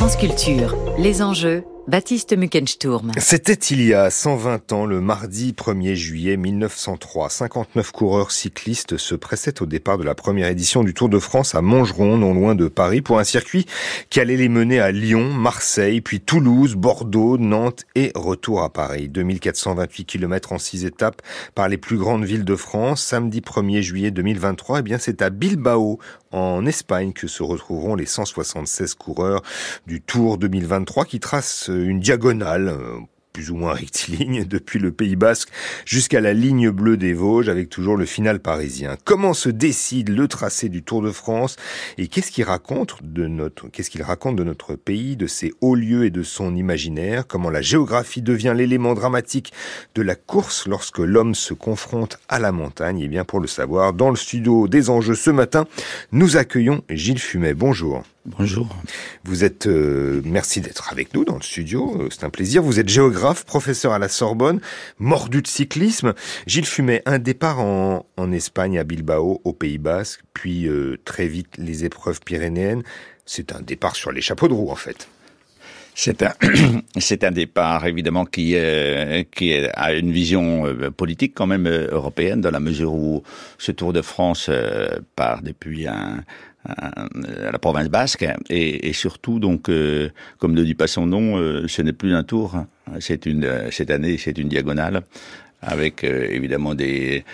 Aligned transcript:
France 0.00 0.16
Culture, 0.16 0.74
les 0.96 1.20
enjeux, 1.20 1.62
Baptiste 1.86 2.36
Muckensturm. 2.36 3.12
C'était 3.18 3.52
il 3.52 3.82
y 3.82 3.92
a 3.92 4.08
120 4.10 4.72
ans, 4.72 4.86
le 4.86 5.00
mardi 5.00 5.52
1er 5.52 5.94
juillet 5.94 6.36
1903. 6.36 7.28
59 7.28 7.90
coureurs 7.90 8.30
cyclistes 8.30 8.96
se 8.96 9.14
pressaient 9.14 9.60
au 9.60 9.66
départ 9.66 9.98
de 9.98 10.04
la 10.04 10.14
première 10.14 10.48
édition 10.48 10.84
du 10.84 10.94
Tour 10.94 11.08
de 11.08 11.18
France 11.18 11.54
à 11.54 11.62
Montgeron, 11.62 12.16
non 12.16 12.32
loin 12.32 12.54
de 12.54 12.68
Paris, 12.68 13.02
pour 13.02 13.18
un 13.18 13.24
circuit 13.24 13.66
qui 14.08 14.20
allait 14.20 14.36
les 14.36 14.48
mener 14.48 14.78
à 14.80 14.92
Lyon, 14.92 15.34
Marseille, 15.34 16.00
puis 16.00 16.20
Toulouse, 16.20 16.76
Bordeaux, 16.76 17.36
Nantes 17.38 17.84
et 17.94 18.12
retour 18.14 18.62
à 18.62 18.72
Paris. 18.72 19.08
2428 19.08 20.04
km 20.04 20.52
en 20.52 20.58
6 20.58 20.84
étapes 20.84 21.22
par 21.54 21.68
les 21.68 21.76
plus 21.76 21.98
grandes 21.98 22.24
villes 22.24 22.44
de 22.44 22.56
France. 22.56 23.02
Samedi 23.02 23.40
1er 23.40 23.82
juillet 23.82 24.10
2023, 24.10 24.78
eh 24.78 24.82
bien, 24.82 24.98
c'est 24.98 25.22
à 25.22 25.28
Bilbao, 25.28 25.98
en 26.30 26.66
Espagne, 26.66 27.12
que 27.12 27.26
se 27.26 27.42
retrouveront 27.42 27.94
les 27.94 28.06
176 28.06 28.94
coureurs 28.94 29.42
du 29.86 30.00
Tour 30.00 30.38
2023 30.38 31.04
qui 31.04 31.20
tracent 31.20 31.68
une 31.68 32.00
diagonale 32.00 32.68
euh, 32.68 32.98
plus 33.32 33.50
ou 33.50 33.56
moins 33.56 33.72
rectiligne 33.72 34.44
depuis 34.48 34.78
le 34.78 34.92
Pays 34.92 35.16
Basque 35.16 35.50
jusqu'à 35.84 36.20
la 36.20 36.32
ligne 36.32 36.70
bleue 36.70 36.96
des 36.96 37.12
Vosges 37.12 37.48
avec 37.48 37.68
toujours 37.68 37.96
le 37.96 38.04
final 38.04 38.40
parisien. 38.40 38.96
Comment 39.04 39.34
se 39.34 39.48
décide 39.48 40.08
le 40.10 40.28
tracé 40.28 40.68
du 40.68 40.82
Tour 40.82 41.02
de 41.02 41.10
France 41.10 41.56
et 41.98 42.08
qu'est-ce 42.08 42.30
qu'il 42.30 42.44
raconte 42.44 42.96
de 43.02 43.26
notre 43.26 43.68
qu'est-ce 43.68 43.90
qu'il 43.90 44.02
raconte 44.02 44.36
de 44.36 44.44
notre 44.44 44.74
pays, 44.74 45.16
de 45.16 45.26
ses 45.26 45.52
hauts 45.60 45.74
lieux 45.74 46.04
et 46.04 46.10
de 46.10 46.22
son 46.22 46.56
imaginaire, 46.56 47.26
comment 47.26 47.50
la 47.50 47.62
géographie 47.62 48.22
devient 48.22 48.54
l'élément 48.56 48.94
dramatique 48.94 49.52
de 49.94 50.02
la 50.02 50.14
course 50.14 50.66
lorsque 50.66 50.98
l'homme 50.98 51.34
se 51.34 51.54
confronte 51.54 52.18
à 52.28 52.38
la 52.38 52.52
montagne? 52.52 53.00
Et 53.00 53.08
bien 53.08 53.24
pour 53.24 53.40
le 53.40 53.46
savoir, 53.46 53.92
dans 53.92 54.10
le 54.10 54.16
studio 54.16 54.68
des 54.68 54.90
enjeux 54.90 55.14
ce 55.14 55.30
matin, 55.30 55.66
nous 56.12 56.36
accueillons 56.36 56.82
Gilles 56.90 57.18
Fumet. 57.18 57.54
Bonjour. 57.54 58.02
Bonjour. 58.26 58.68
Vous 59.24 59.44
êtes, 59.44 59.66
euh, 59.66 60.20
merci 60.26 60.60
d'être 60.60 60.92
avec 60.92 61.14
nous 61.14 61.24
dans 61.24 61.36
le 61.36 61.42
studio, 61.42 61.96
euh, 61.98 62.08
c'est 62.10 62.24
un 62.24 62.28
plaisir. 62.28 62.62
Vous 62.62 62.78
êtes 62.78 62.88
géographe, 62.88 63.46
professeur 63.46 63.92
à 63.92 63.98
la 63.98 64.08
Sorbonne, 64.08 64.60
mordu 64.98 65.40
de 65.40 65.46
cyclisme. 65.46 66.12
Gilles 66.46 66.66
Fumet, 66.66 67.02
un 67.06 67.18
départ 67.18 67.60
en, 67.60 68.04
en 68.18 68.32
Espagne, 68.32 68.78
à 68.78 68.84
Bilbao, 68.84 69.40
au 69.44 69.54
Pays 69.54 69.78
Basque, 69.78 70.20
puis 70.34 70.68
euh, 70.68 70.98
très 71.06 71.28
vite 71.28 71.56
les 71.56 71.86
épreuves 71.86 72.20
pyrénéennes. 72.20 72.82
C'est 73.24 73.54
un 73.54 73.62
départ 73.62 73.96
sur 73.96 74.12
les 74.12 74.20
chapeaux 74.20 74.48
de 74.48 74.52
roue 74.52 74.70
en 74.70 74.76
fait. 74.76 75.08
C'est 75.94 76.22
un, 76.22 76.34
c'est 76.98 77.24
un 77.24 77.30
départ 77.30 77.86
évidemment 77.86 78.26
qui, 78.26 78.54
qui 79.32 79.54
a 79.54 79.92
une 79.94 80.12
vision 80.12 80.64
politique 80.96 81.32
quand 81.34 81.46
même 81.46 81.66
européenne 81.66 82.40
dans 82.42 82.50
la 82.50 82.60
mesure 82.60 82.92
où 82.92 83.22
ce 83.58 83.72
Tour 83.72 83.92
de 83.92 84.02
France 84.02 84.50
part 85.16 85.42
depuis 85.42 85.86
un, 85.86 86.18
euh, 86.18 86.49
à 86.64 87.06
la 87.52 87.58
province 87.58 87.88
basque. 87.88 88.26
Et, 88.48 88.88
et 88.88 88.92
surtout 88.92 89.38
donc 89.38 89.68
euh, 89.68 90.10
comme 90.38 90.52
ne 90.52 90.62
dit 90.62 90.74
pas 90.74 90.86
son 90.86 91.06
nom 91.06 91.38
euh, 91.38 91.66
ce 91.68 91.82
n'est 91.82 91.92
plus 91.92 92.14
un 92.14 92.22
tour. 92.22 92.64
C'est 92.98 93.26
une 93.26 93.70
cette 93.70 93.90
année 93.90 94.18
c'est 94.18 94.38
une 94.38 94.48
diagonale 94.48 95.02
avec 95.62 96.04
évidemment 96.04 96.74
des 96.74 97.24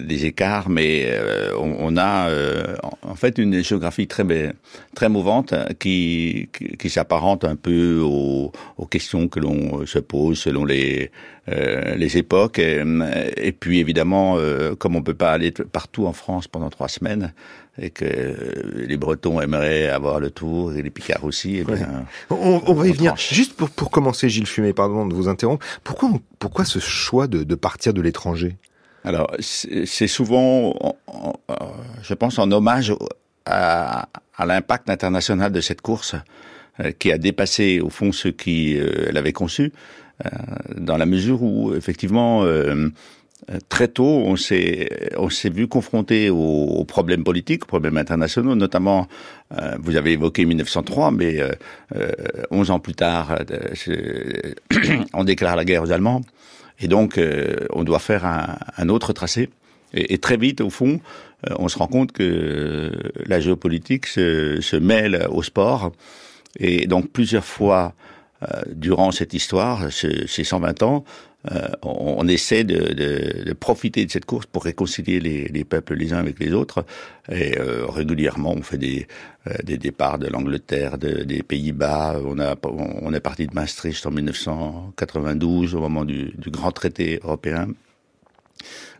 des 0.00 0.24
écarts, 0.24 0.68
mais 0.68 1.12
on, 1.58 1.76
on, 1.78 1.96
a 1.96 2.30
en 3.02 3.14
fait 3.14 3.38
une 3.38 3.62
géographie 3.62 4.06
très 4.06 4.24
très 4.94 5.08
mouvante 5.08 5.54
qui 5.78 6.48
qui, 6.52 6.76
qui 6.76 6.90
s'apparente 6.90 7.44
un 7.44 7.56
peu 7.56 8.00
aux, 8.00 8.52
aux, 8.78 8.86
questions 8.86 9.28
que 9.28 9.38
l'on 9.38 9.84
se 9.86 9.98
pose 9.98 10.38
selon 10.38 10.64
les 10.64 11.10
les 11.48 12.16
époques. 12.16 12.58
Et, 12.58 12.82
et 13.36 13.52
puis 13.52 13.78
évidemment, 13.80 14.38
comme 14.78 14.96
on 14.96 15.02
peut 15.02 15.14
pas 15.14 15.32
aller 15.32 15.50
partout 15.50 16.06
en 16.06 16.12
France 16.12 16.48
pendant 16.48 16.70
trois 16.70 16.88
semaines, 16.88 17.32
et 17.80 17.90
que 17.90 18.04
les 18.76 18.96
Bretons 18.96 19.40
aimeraient 19.40 19.88
avoir 19.88 20.20
le 20.20 20.30
tour 20.30 20.72
et 20.72 20.82
les 20.82 20.90
Picards 20.90 21.24
aussi. 21.24 21.58
Eh 21.58 21.64
bien, 21.64 22.06
on, 22.30 22.62
on, 22.66 22.74
va 22.74 22.86
y 22.86 22.92
venir. 22.92 23.16
Juste 23.16 23.54
pour, 23.54 23.70
pour 23.70 23.90
commencer, 23.90 24.28
Gilles 24.28 24.46
Fumet, 24.46 24.72
pardon 24.72 25.06
de 25.06 25.14
vous 25.14 25.28
interrompre. 25.28 25.64
Pourquoi, 25.84 26.10
pourquoi 26.38 26.64
ce 26.64 26.78
choix 26.78 27.26
de, 27.26 27.44
de 27.44 27.54
partir 27.54 27.92
de 27.92 28.00
l'étranger? 28.00 28.56
Alors, 29.06 29.30
c'est 29.38 30.08
souvent, 30.08 30.74
je 32.02 32.12
pense, 32.14 32.40
en 32.40 32.50
hommage 32.50 32.92
à, 33.44 34.08
l'impact 34.44 34.90
international 34.90 35.52
de 35.52 35.60
cette 35.60 35.80
course 35.80 36.16
euh, 36.80 36.90
qui 36.90 37.12
a 37.12 37.16
dépassé 37.16 37.80
au 37.80 37.88
fond 37.88 38.10
ce 38.10 38.26
qui 38.26 38.76
euh, 38.76 39.12
l'avait 39.12 39.32
conçu, 39.32 39.72
euh, 40.24 40.28
dans 40.76 40.96
la 40.96 41.06
mesure 41.06 41.40
où 41.42 41.72
effectivement 41.72 42.44
euh, 43.50 43.60
très 43.68 43.88
tôt, 43.88 44.04
on 44.04 44.36
s'est 44.36 44.88
vu 45.50 45.68
confronté 45.68 46.30
aux, 46.30 46.84
problèmes 46.84 47.22
politiques, 47.22 47.64
aux 47.64 47.68
problèmes 47.68 47.96
internationaux, 47.96 48.54
notamment. 48.54 49.06
Euh, 49.56 49.76
vous 49.80 49.96
avez 49.96 50.12
évoqué 50.12 50.44
1903, 50.44 51.12
mais 51.12 51.40
euh, 51.40 51.52
11 52.50 52.70
euh, 52.70 52.72
ans 52.72 52.80
plus 52.80 52.94
tard, 52.94 53.38
on 55.14 55.24
déclare 55.24 55.54
la 55.56 55.64
guerre 55.64 55.82
aux 55.82 55.92
Allemands, 55.92 56.22
et 56.80 56.88
donc 56.88 57.20
on 57.70 57.84
doit 57.84 57.98
faire 57.98 58.24
un, 58.24 58.58
un 58.76 58.88
autre 58.88 59.12
tracé. 59.12 59.50
Et, 59.94 60.18
très 60.18 60.36
vite, 60.36 60.60
au 60.60 60.68
fond, 60.68 61.00
on 61.58 61.68
se 61.68 61.78
rend 61.78 61.86
compte 61.86 62.12
que 62.12 62.90
la 63.24 63.40
géopolitique 63.40 64.06
se, 64.06 64.60
se 64.60 64.76
mêle 64.76 65.26
au 65.30 65.42
sport, 65.42 65.92
et 66.58 66.86
donc 66.86 67.10
plusieurs 67.10 67.44
fois 67.44 67.94
durant 68.68 69.10
cette 69.10 69.32
histoire, 69.32 69.90
ces 69.90 70.44
120 70.44 70.82
ans, 70.82 71.04
euh, 71.52 71.68
on, 71.82 72.16
on, 72.18 72.28
essaie 72.28 72.64
de, 72.64 72.92
de, 72.92 73.44
de, 73.44 73.52
profiter 73.52 74.04
de 74.04 74.10
cette 74.10 74.24
course 74.24 74.46
pour 74.46 74.64
réconcilier 74.64 75.20
les, 75.20 75.48
les 75.48 75.64
peuples 75.64 75.94
les 75.94 76.12
uns 76.12 76.18
avec 76.18 76.38
les 76.38 76.52
autres. 76.52 76.84
Et 77.30 77.58
euh, 77.58 77.86
régulièrement, 77.86 78.52
on 78.52 78.62
fait 78.62 78.78
des, 78.78 79.06
euh, 79.46 79.54
des 79.62 79.78
départs 79.78 80.18
de 80.18 80.28
l'Angleterre, 80.28 80.98
de, 80.98 81.22
des 81.22 81.42
Pays-Bas. 81.42 82.20
On, 82.24 82.38
a, 82.38 82.56
on 82.62 83.12
est 83.12 83.20
parti 83.20 83.46
de 83.46 83.54
Maastricht 83.54 84.04
en 84.06 84.10
1992, 84.10 85.74
au 85.74 85.80
moment 85.80 86.04
du, 86.04 86.32
du 86.36 86.50
grand 86.50 86.72
traité 86.72 87.20
européen. 87.22 87.68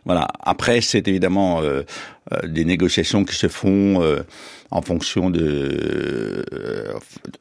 Voilà. 0.05 0.27
Après, 0.41 0.81
c'est 0.81 1.07
évidemment 1.07 1.61
euh, 1.61 1.83
euh, 2.31 2.47
des 2.47 2.65
négociations 2.65 3.25
qui 3.25 3.35
se 3.35 3.47
font 3.47 4.01
euh, 4.01 4.23
en 4.71 4.81
fonction 4.81 5.29
de 5.29 6.45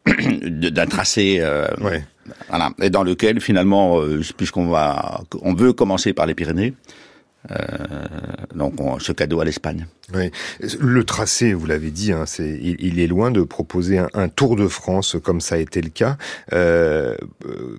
d'un 0.06 0.86
tracé. 0.86 1.42
Ouais. 1.80 2.04
Voilà. 2.48 2.70
Et 2.80 2.90
dans 2.90 3.04
lequel 3.04 3.40
finalement, 3.40 4.00
puisqu'on 4.36 4.66
va, 4.66 5.22
on 5.42 5.54
veut 5.54 5.72
commencer 5.72 6.12
par 6.12 6.26
les 6.26 6.34
Pyrénées. 6.34 6.74
Euh, 7.50 7.86
donc 8.54 8.74
ce 9.00 9.12
cadeau 9.12 9.40
à 9.40 9.44
l'Espagne. 9.44 9.86
Oui. 10.14 10.30
Le 10.80 11.04
tracé, 11.04 11.52
vous 11.52 11.66
l'avez 11.66 11.90
dit, 11.90 12.12
hein, 12.12 12.24
c'est, 12.26 12.58
il, 12.62 13.00
est 13.00 13.06
loin 13.06 13.30
de 13.30 13.42
proposer 13.42 13.98
un, 13.98 14.08
un, 14.14 14.28
Tour 14.28 14.56
de 14.56 14.68
France 14.68 15.16
comme 15.22 15.40
ça 15.40 15.56
a 15.56 15.58
été 15.58 15.80
le 15.80 15.88
cas. 15.88 16.16
Euh, 16.52 17.16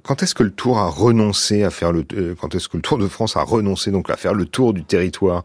quand 0.03 0.23
est-ce 0.23 0.35
que 0.35 0.43
le 0.43 0.51
Tour 0.51 0.77
a 0.77 0.89
renoncé 0.89 1.63
à 1.63 1.69
faire 1.69 1.91
le, 1.91 2.05
euh, 2.13 2.35
quand 2.39 2.55
est-ce 2.55 2.67
que 2.67 2.77
le 2.77 2.83
Tour 2.83 2.97
de 2.97 3.07
France 3.07 3.37
a 3.37 3.43
renoncé 3.43 3.91
donc 3.91 4.09
à 4.09 4.17
faire 4.17 4.33
le 4.33 4.45
tour 4.45 4.73
du 4.73 4.83
territoire 4.83 5.43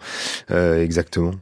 euh, 0.50 0.82
exactement? 0.82 1.32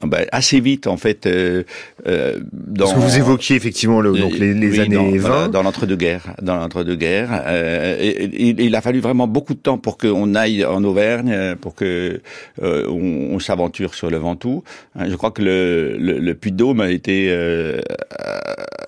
Ah, 0.00 0.06
ben, 0.06 0.26
assez 0.32 0.60
vite 0.60 0.86
en 0.86 0.96
fait. 0.96 1.26
Euh, 1.26 1.64
euh, 2.06 2.38
dans, 2.52 2.84
Parce 2.84 2.94
que 2.94 3.00
vous 3.00 3.18
évoquiez 3.18 3.56
effectivement 3.56 4.00
le, 4.00 4.12
donc 4.12 4.38
les, 4.38 4.54
les 4.54 4.80
années 4.80 4.96
dans, 4.96 5.28
20. 5.28 5.48
Dans 5.48 5.62
l'entre-deux-guerres, 5.62 6.34
dans 6.42 6.56
l'entre-deux-guerres, 6.56 7.42
euh, 7.46 8.28
il, 8.32 8.60
il, 8.60 8.74
a 8.74 8.80
fallu 8.80 9.00
vraiment 9.00 9.26
beaucoup 9.26 9.54
de 9.54 9.58
temps 9.58 9.78
pour 9.78 9.98
qu'on 9.98 10.34
aille 10.34 10.64
en 10.64 10.82
Auvergne, 10.84 11.56
pour 11.60 11.74
que 11.74 12.20
euh, 12.62 12.86
on, 12.88 13.34
on 13.34 13.38
s'aventure 13.38 13.94
sur 13.94 14.10
le 14.10 14.16
Ventoux. 14.18 14.62
Hein, 14.94 15.06
je 15.08 15.16
crois 15.16 15.30
que 15.30 15.42
le, 15.42 15.96
le, 15.98 16.18
le 16.18 16.34
Puy-de-Dôme 16.34 16.80
a 16.80 16.90
été 16.90 17.28
euh, 17.30 17.80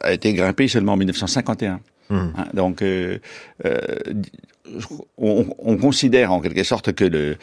a 0.03 0.13
été 0.13 0.33
grimpé 0.35 0.69
seulement 0.69 0.93
en 0.93 0.97
1951. 0.97 1.81
Mmh. 2.11 2.15
Hein, 2.15 2.47
donc, 2.55 2.83
euh, 2.83 3.19
euh, 3.65 3.77
on, 5.17 5.47
on, 5.59 5.77
considère 5.77 6.33
en 6.33 6.41
quelque 6.41 6.63
sorte 6.63 6.93
que 6.93 7.05
euh, 7.05 7.37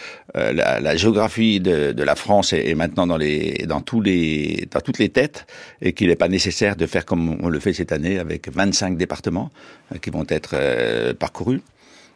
la, 0.53 0.96
géographie 0.96 1.59
de, 1.59 1.94
la 2.02 2.16
France 2.16 2.53
est, 2.53 2.69
est, 2.69 2.75
maintenant 2.75 3.08
dans, 3.08 3.18
les, 3.18 3.66
dans, 3.68 3.81
tous 3.81 4.02
les, 4.02 4.68
dans 4.72 4.81
toutes 4.81 5.00
les 5.00 5.09
têtes 5.09 5.46
et 5.81 5.94
qu'il 5.94 6.08
n'est 6.08 6.16
pas 6.16 6.28
nécessaire 6.28 6.75
de 6.75 6.85
faire 6.85 7.06
comme 7.06 7.38
on 7.41 7.50
le 7.50 7.59
fait 7.59 7.74
cette 7.74 7.91
année 7.91 8.19
avec 8.19 8.50
25 8.52 8.97
départements 8.97 9.49
euh, 9.94 9.97
qui 9.97 10.09
vont 10.09 10.26
être 10.29 10.52
euh, 10.53 11.14
parcourus. 11.14 11.61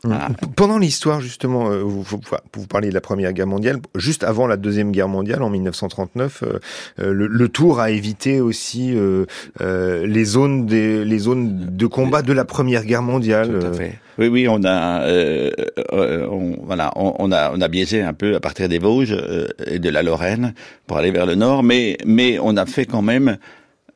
Ah. 0.07 0.29
Pendant 0.55 0.77
l'histoire, 0.77 1.19
justement, 1.19 1.69
euh, 1.69 1.81
vous, 1.81 2.01
vous, 2.03 2.21
vous, 2.53 2.67
parlez 2.67 2.89
de 2.89 2.93
la 2.93 3.01
Première 3.01 3.33
Guerre 3.33 3.47
mondiale, 3.47 3.79
juste 3.95 4.23
avant 4.23 4.47
la 4.47 4.55
Deuxième 4.55 4.91
Guerre 4.91 5.09
mondiale, 5.09 5.43
en 5.43 5.49
1939, 5.49 6.43
euh, 6.43 6.59
euh, 6.99 7.11
le, 7.13 7.27
le, 7.27 7.49
Tour 7.49 7.81
a 7.81 7.91
évité 7.91 8.39
aussi 8.39 8.95
euh, 8.95 9.25
euh, 9.59 10.07
les 10.07 10.23
zones 10.23 10.65
des, 10.65 11.03
les 11.03 11.19
zones 11.19 11.75
de 11.75 11.87
combat 11.87 12.21
de 12.21 12.31
la 12.31 12.45
Première 12.45 12.85
Guerre 12.85 13.01
mondiale. 13.01 13.59
Tout 13.59 13.65
à 13.65 13.73
fait. 13.73 13.99
Oui, 14.17 14.27
oui, 14.27 14.47
on 14.49 14.63
a, 14.63 15.01
euh, 15.03 15.51
on, 15.91 16.57
voilà, 16.63 16.93
on, 16.95 17.15
on, 17.19 17.31
a, 17.31 17.51
on 17.53 17.59
a 17.59 17.67
biaisé 17.67 18.01
un 18.01 18.13
peu 18.13 18.35
à 18.35 18.39
partir 18.39 18.69
des 18.69 18.79
Vosges 18.79 19.17
et 19.65 19.79
de 19.79 19.89
la 19.89 20.03
Lorraine 20.03 20.53
pour 20.87 20.97
aller 20.97 21.11
vers 21.11 21.25
le 21.25 21.35
nord, 21.35 21.63
mais, 21.63 21.97
mais 22.05 22.37
on 22.39 22.55
a 22.55 22.65
fait 22.65 22.85
quand 22.85 23.01
même 23.01 23.37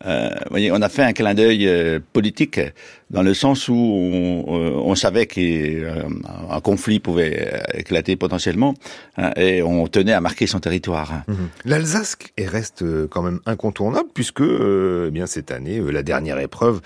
euh, 0.06 0.30
voyez, 0.50 0.72
on 0.72 0.82
a 0.82 0.90
fait 0.90 1.04
un 1.04 1.14
clin 1.14 1.34
d'œil 1.34 1.68
euh, 1.68 2.00
politique 2.12 2.60
dans 3.10 3.22
le 3.22 3.34
sens 3.34 3.70
où 3.70 3.76
on, 3.76 4.44
euh, 4.48 4.72
on 4.84 4.96
savait 4.96 5.28
qu'un 5.28 6.60
conflit 6.64 7.00
pouvait 7.00 7.64
éclater 7.74 8.16
potentiellement 8.16 8.74
hein, 9.18 9.32
et 9.38 9.62
on 9.62 9.88
tenait 9.88 10.14
à 10.14 10.22
marquer 10.22 10.48
son 10.48 10.60
territoire. 10.60 11.24
Mhm. 11.28 11.50
L'Alsace 11.66 12.18
reste 12.38 12.84
quand 13.10 13.22
même 13.22 13.40
incontournable 13.46 14.10
puisque 14.14 14.42
eh 14.42 15.12
bien 15.12 15.26
cette 15.26 15.52
année 15.52 15.80
la 15.80 16.04
dernière 16.04 16.40
épreuve 16.40 16.82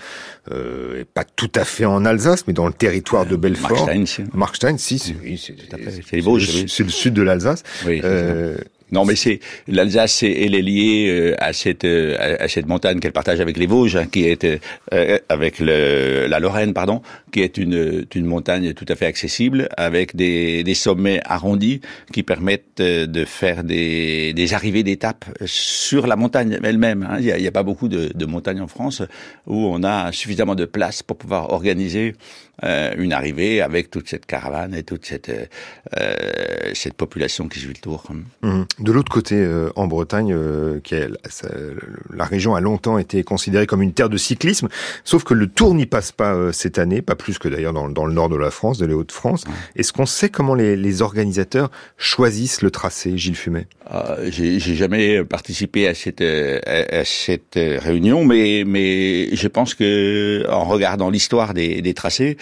euh, 0.50 1.04
pas 1.14 1.24
tout 1.24 1.50
à 1.54 1.64
fait 1.64 1.86
en 1.86 2.04
Alsace 2.04 2.46
mais 2.46 2.52
dans 2.52 2.66
le 2.66 2.72
territoire 2.72 3.26
de 3.26 3.36
Belfort. 3.36 3.86
Markstein, 3.86 4.24
Markstein 4.34 4.78
si, 4.78 4.98
c'est 4.98 5.16
c'est 6.06 6.82
le 6.84 6.90
sud 6.90 7.14
de 7.14 7.22
l'Alsace. 7.22 7.62
Oui, 7.86 8.00
non, 8.90 9.04
mais 9.04 9.16
c'est 9.16 9.40
l'Alsace, 9.66 10.22
elle 10.22 10.54
est 10.54 10.62
liée 10.62 11.08
euh, 11.08 11.34
à 11.38 11.52
cette 11.52 11.84
euh, 11.84 12.16
à 12.18 12.48
cette 12.48 12.66
montagne 12.66 13.00
qu'elle 13.00 13.12
partage 13.12 13.40
avec 13.40 13.58
les 13.58 13.66
Vosges, 13.66 13.96
hein, 13.96 14.06
qui 14.10 14.24
est 14.24 14.44
euh, 14.44 15.18
avec 15.28 15.58
le, 15.58 16.26
la 16.26 16.40
Lorraine, 16.40 16.72
pardon, 16.72 17.02
qui 17.30 17.42
est 17.42 17.58
une 17.58 18.06
une 18.14 18.24
montagne 18.24 18.72
tout 18.72 18.86
à 18.88 18.94
fait 18.94 19.06
accessible, 19.06 19.68
avec 19.76 20.16
des, 20.16 20.64
des 20.64 20.74
sommets 20.74 21.20
arrondis 21.24 21.80
qui 22.12 22.22
permettent 22.22 22.78
de 22.78 23.24
faire 23.24 23.62
des 23.62 24.32
des 24.32 24.54
arrivées 24.54 24.82
d'étapes 24.82 25.26
sur 25.44 26.06
la 26.06 26.16
montagne 26.16 26.58
elle-même. 26.62 27.06
Hein. 27.08 27.16
Il 27.20 27.26
n'y 27.26 27.46
a, 27.46 27.48
a, 27.48 27.52
pas 27.52 27.62
beaucoup 27.62 27.88
de, 27.88 28.10
de 28.14 28.26
montagnes 28.26 28.60
en 28.60 28.68
France 28.68 29.02
où 29.46 29.66
on 29.66 29.82
a 29.84 30.12
suffisamment 30.12 30.54
de 30.54 30.64
place 30.64 31.02
pour 31.02 31.18
pouvoir 31.18 31.52
organiser 31.52 32.14
euh, 32.64 32.94
une 32.96 33.12
arrivée 33.12 33.60
avec 33.60 33.90
toute 33.90 34.08
cette 34.08 34.26
caravane 34.26 34.74
et 34.74 34.82
toute 34.82 35.06
cette 35.06 35.30
euh, 35.96 36.14
cette 36.74 36.94
population 36.94 37.48
qui 37.48 37.60
suit 37.60 37.68
le 37.68 37.74
tour. 37.74 38.04
Mmh. 38.42 38.62
De 38.80 38.92
l'autre 38.92 39.10
côté, 39.10 39.36
euh, 39.36 39.70
en 39.76 39.86
Bretagne, 39.86 40.32
euh, 40.34 40.80
qui 40.80 40.94
est, 40.94 41.08
la 42.12 42.24
région 42.24 42.54
a 42.54 42.60
longtemps 42.60 42.98
été 42.98 43.22
considérée 43.22 43.66
comme 43.66 43.82
une 43.82 43.92
terre 43.92 44.08
de 44.08 44.16
cyclisme, 44.16 44.68
sauf 45.04 45.24
que 45.24 45.34
le 45.34 45.46
Tour 45.46 45.74
n'y 45.74 45.86
passe 45.86 46.12
pas 46.12 46.52
cette 46.52 46.78
année, 46.78 47.00
pas 47.00 47.14
plus 47.14 47.38
que 47.38 47.48
d'ailleurs 47.48 47.72
dans, 47.72 47.88
dans, 47.88 48.06
le 48.06 48.12
nord 48.12 48.28
de 48.28 48.36
la 48.36 48.50
France, 48.50 48.78
de 48.78 48.86
les 48.86 48.94
Hauts-de-France. 48.94 49.44
Est-ce 49.76 49.92
qu'on 49.92 50.06
sait 50.06 50.28
comment 50.28 50.54
les, 50.54 50.76
les, 50.76 51.02
organisateurs 51.02 51.70
choisissent 51.96 52.62
le 52.62 52.70
tracé, 52.70 53.16
Gilles 53.16 53.36
Fumet? 53.36 53.66
J'ai 54.28 54.58
jamais 54.58 55.24
participé 55.24 55.88
à 55.88 55.94
cette 55.94 56.20
à, 56.20 57.04
cette 57.04 57.54
réunion, 57.54 58.24
mais 58.24 58.64
mais 58.66 59.34
je 59.34 59.48
pense 59.48 59.74
que 59.74 60.44
en 60.50 60.64
regardant 60.64 61.08
l'histoire 61.08 61.54
des, 61.54 61.80
des 61.80 61.94
tracés, 61.94 62.36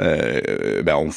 euh, 0.00 0.82
ben 0.82 0.96
on, 0.96 1.10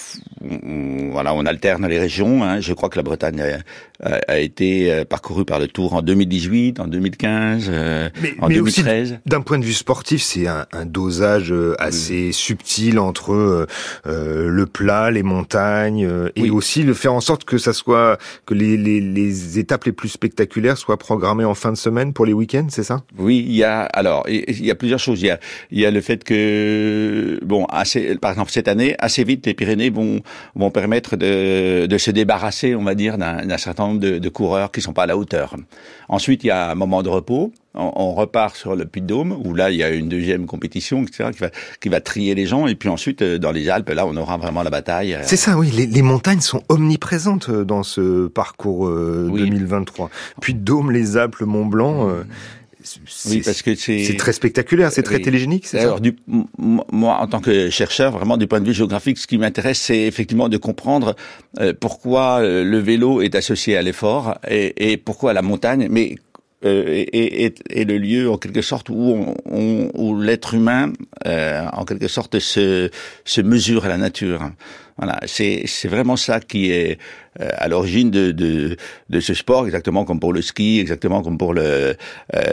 on, 0.44 1.10
voilà, 1.12 1.34
on 1.34 1.46
alterne 1.46 1.88
les 1.88 2.00
régions. 2.00 2.44
Hein. 2.44 2.60
Je 2.60 2.74
crois 2.74 2.90
que 2.90 2.98
la 2.98 3.04
Bretagne 3.04 3.42
a, 3.42 4.20
a, 4.28 4.40
été 4.40 4.92
euh, 4.92 5.06
parcourue 5.06 5.46
par 5.46 5.60
le 5.60 5.68
Tour 5.68 5.94
en 5.94 6.02
2018, 6.02 6.80
en 6.80 6.88
2015, 6.88 7.68
euh, 7.70 8.10
mais, 8.22 8.34
en 8.40 8.48
mais 8.48 8.56
2013. 8.56 9.20
D'un 9.26 9.42
point 9.42 9.60
de 9.60 9.66
vue 9.66 9.74
sportif, 9.74 10.22
c'est 10.22 10.48
un, 10.48 10.66
un, 10.72 10.86
dosage 10.86 11.52
euh, 11.52 11.76
assez 11.80 12.32
subtil 12.32 13.00
entre 13.00 13.34
euh, 13.34 14.50
le 14.50 14.66
plat, 14.66 15.12
les 15.12 15.24
montagnes, 15.24 16.10
et 16.36 16.50
aussi 16.50 16.84
le 16.84 16.94
faire 16.94 17.14
en 17.14 17.22
sorte 17.22 17.46
que 17.46 17.58
ça 17.58 17.74
soit 17.74 18.18
que 18.46 18.54
les, 18.54 18.78
les, 18.78 19.00
les, 19.00 19.60
étapes 19.60 19.86
les 19.86 19.92
plus 19.92 20.10
spectaculaires 20.10 20.78
soient 20.78 20.98
programmées 20.98 21.46
en 21.46 21.56
fin 21.56 21.72
de 21.72 21.78
semaine 21.78 22.14
pour 22.14 22.26
les 22.26 22.34
week-ends, 22.34 22.68
c'est 22.70 22.84
ça? 22.84 23.04
Oui, 23.18 23.44
il 23.48 23.56
y 23.56 23.64
a 23.64 23.82
alors 23.82 24.26
il 24.28 24.66
y 24.66 24.72
a 24.72 24.76
plusieurs 24.76 25.00
choses. 25.00 25.22
Il 25.22 25.28
y 25.28 25.32
a, 25.32 25.40
il 25.72 25.80
y 25.80 25.86
a 25.86 25.92
le 25.92 26.02
fait 26.02 26.24
que 26.24 27.40
bon, 27.44 27.66
assez, 27.66 28.16
par 28.16 28.32
exemple 28.32 28.52
cette 28.52 28.68
année, 28.74 28.96
assez 29.00 29.24
vite 29.24 29.46
les 29.46 29.54
Pyrénées 29.54 29.90
vont 29.90 30.22
vont 30.56 30.72
permettre 30.72 31.16
de, 31.16 31.86
de 31.86 31.98
se 31.98 32.12
débarrasser, 32.12 32.76
on 32.76 32.84
va 32.84 32.96
dire, 32.96 33.18
d'un 33.18 33.58
certain 33.58 33.88
nombre 33.88 34.00
de, 34.00 34.20
de, 34.20 34.30
coureurs 34.30 34.72
qui 34.72 34.82
sont 34.82 34.94
pas 34.94 35.04
à 35.04 35.08
la 35.08 35.18
hauteur. 35.18 35.56
Ensuite, 36.10 36.44
il 36.44 36.48
y 36.48 36.52
a 36.52 36.72
un 36.72 36.76
moment 36.76 37.04
de 37.04 37.10
repos. 37.10 37.52
On, 37.76 37.92
on 37.96 38.14
repart 38.14 38.56
sur 38.56 38.76
le 38.76 38.86
Puy-de-Dôme 38.86 39.36
où 39.44 39.56
là 39.56 39.72
il 39.72 39.78
y 39.78 39.84
a 39.84 39.90
une 39.90 40.08
deuxième 40.08 40.46
compétition, 40.46 41.02
etc., 41.02 41.32
qui 41.34 41.40
va 41.40 41.50
qui 41.82 41.90
va 41.90 42.02
trier 42.02 42.36
les 42.36 42.46
gens. 42.46 42.68
Et 42.68 42.76
puis 42.76 42.90
ensuite 42.90 43.22
euh, 43.22 43.40
dans 43.40 43.52
les 43.52 43.70
Alpes, 43.70 43.90
là 43.90 44.06
on 44.06 44.16
aura 44.16 44.38
vraiment 44.38 44.64
la 44.64 44.70
bataille. 44.70 45.18
C'est 45.24 45.38
ça, 45.38 45.58
oui. 45.58 45.72
Les, 45.72 45.88
les, 45.88 46.02
montagnes 46.02 46.42
sont 46.42 46.62
omniprésentes 46.70 47.50
euh, 47.50 47.64
dans 47.64 47.84
ce 47.84 48.28
parcours 48.28 48.88
euh, 48.88 49.28
oui. 49.32 49.42
2023. 49.42 50.10
Puy-de-Dôme, 50.42 50.92
les 50.92 51.18
Alpes, 51.18 51.38
le 51.38 51.46
Mont 51.46 51.66
Blanc. 51.66 52.10
Euh, 52.10 52.24
oui, 53.28 53.42
parce 53.44 53.62
que 53.62 53.76
c'est 53.76 54.16
très 54.18 54.34
spectaculaire, 54.34 54.92
c'est 54.92 55.04
très 55.04 55.18
oui. 55.18 55.22
télégénique, 55.22 55.66
c'est 55.68 55.82
ça. 55.82 56.00
Du, 56.00 56.16
moi, 56.58 57.18
en 57.20 57.28
tant 57.28 57.40
que 57.40 57.70
chercheur, 57.70 58.12
vraiment 58.12 58.38
du 58.38 58.48
point 58.48 58.62
de 58.62 58.68
vue 58.68 58.74
géographique, 58.74 59.18
ce 59.18 59.28
qui 59.28 59.38
m'intéresse, 59.38 59.80
c'est 59.80 60.02
effectivement 60.02 60.50
de 60.50 60.58
comprendre 60.58 61.16
euh, 61.60 61.74
pourquoi 61.80 62.42
euh, 62.42 62.64
le 62.64 62.80
vélo 62.80 63.22
est 63.22 63.36
associé 63.36 63.78
à 63.78 63.82
l'effort 63.82 64.38
et, 64.48 64.92
et, 64.92 64.98
pourquoi 64.98 65.34
la 65.34 65.42
montagne, 65.42 65.88
mais 65.90 66.16
euh, 66.66 66.86
est, 66.88 67.44
est, 67.44 67.64
est, 67.70 67.84
le 67.84 67.98
lieu 67.98 68.32
en 68.32 68.38
quelque 68.38 68.62
sorte 68.62 68.90
où, 68.90 68.96
on, 68.96 69.36
on, 69.46 69.90
où 69.96 70.20
l'être 70.22 70.54
humain, 70.54 70.94
euh, 71.28 71.66
en 71.74 71.84
quelque 71.84 72.08
sorte, 72.08 72.40
se, 72.40 72.90
se 73.26 73.42
mesure 73.42 73.84
à 73.84 73.90
la 73.90 73.98
nature. 73.98 74.50
Voilà, 74.98 75.20
c'est 75.26 75.66
vraiment 75.88 76.16
ça 76.16 76.40
qui 76.40 76.72
est 76.72 77.00
euh, 77.42 77.50
à 77.58 77.68
l'origine 77.68 78.12
de, 78.12 78.32
de, 78.32 78.78
de 79.10 79.20
ce 79.20 79.34
sport, 79.34 79.66
exactement 79.66 80.06
comme 80.06 80.20
pour 80.20 80.34
le 80.34 80.42
ski, 80.42 80.80
exactement 80.80 81.24
comme 81.24 81.40
pour 81.40 81.54
le 81.56 81.64
euh, 81.64 81.96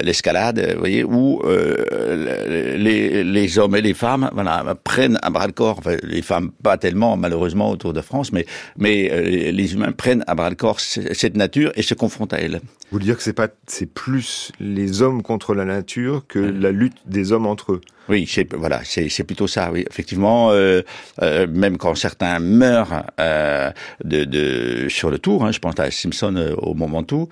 l'escalade, 0.03 0.59
vous 0.73 0.79
voyez, 0.79 1.05
où 1.05 1.43
euh, 1.45 2.77
les, 2.79 3.23
les 3.25 3.59
hommes 3.59 3.77
et 3.77 3.83
les 3.83 3.93
femmes, 3.93 4.31
voilà, 4.33 4.75
prennent 4.83 5.19
à 5.21 5.29
bras 5.29 5.47
le 5.47 5.53
corps. 5.53 5.79
Enfin, 5.79 5.97
les 6.03 6.23
femmes 6.23 6.51
pas 6.63 6.79
tellement 6.79 7.17
malheureusement 7.19 7.71
autour 7.71 7.93
de 7.93 8.01
France, 8.01 8.33
mais 8.33 8.47
mais 8.79 9.11
euh, 9.13 9.53
les 9.53 9.75
humains 9.75 9.93
prennent 9.93 10.25
à 10.27 10.35
bras 10.35 10.49
le 10.49 10.57
corps 10.57 10.81
cette 10.81 11.37
nature 11.37 11.73
et 11.77 11.83
se 11.83 11.95
confrontent 11.95 12.33
à 12.33 12.39
elle. 12.39 12.61
Vous 12.91 12.97
voulez 12.97 13.05
dire 13.05 13.19
que 13.19 13.23
c'est 13.67 13.87
plus 13.87 14.51
les 14.61 15.03
hommes 15.03 15.23
contre 15.23 15.55
la 15.55 15.65
nature 15.65 16.25
que 16.27 16.39
la 16.39 16.73
lutte 16.73 16.99
des 17.07 17.33
hommes 17.33 17.47
entre 17.47 17.73
eux? 17.73 17.81
Oui, 18.11 18.27
c'est 18.29 18.53
voilà, 18.55 18.81
c'est 18.85 19.25
plutôt 19.25 19.47
ça. 19.47 19.71
Oui, 19.73 19.85
effectivement, 19.89 20.51
euh, 20.51 20.83
euh, 21.23 21.47
même 21.49 21.79
quand 21.79 21.95
certains 21.95 22.41
meurent 22.41 23.05
euh, 23.21 23.71
de, 24.03 24.25
de 24.25 24.89
sur 24.89 25.11
le 25.11 25.19
tour, 25.21 25.45
hein, 25.45 25.53
je 25.53 25.61
pense 25.61 25.79
à 25.79 25.91
Simpson 25.93 26.55
au 26.59 26.75
moment 26.75 27.05
tout, 27.05 27.29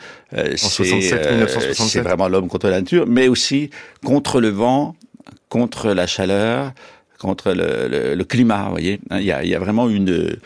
c'est 0.57 2.01
vraiment 2.01 2.29
l'homme 2.29 2.47
contre 2.49 2.69
la 2.69 2.81
nature, 2.81 3.07
mais 3.09 3.27
aussi 3.27 3.71
contre 4.05 4.41
le 4.41 4.51
vent, 4.51 4.95
contre 5.49 5.93
la 5.93 6.07
chaleur, 6.07 6.73
contre 7.19 7.53
le, 7.53 7.89
le, 7.89 8.15
le 8.15 8.25
climat. 8.25 8.65
Vous 8.67 8.71
voyez, 8.71 9.01
il 9.11 9.23
y 9.23 9.33
a, 9.33 9.43
il 9.43 9.51
y 9.51 9.57
a 9.57 9.59
vraiment 9.59 9.89
une 9.89 10.37